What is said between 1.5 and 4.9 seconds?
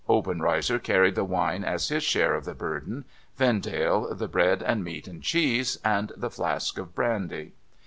as his share of the burden; Vendale, the bread and